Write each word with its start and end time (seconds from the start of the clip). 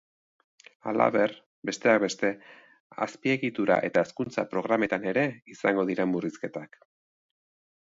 Halaber, 0.91 1.35
besteak 1.69 1.99
beste, 2.03 2.31
azpiegitura 3.07 3.77
eta 3.91 4.05
hezkuntza 4.07 4.47
programetan 4.55 5.07
ere 5.13 5.27
izango 5.57 5.89
dira 5.93 6.11
murrizketak. 6.17 6.83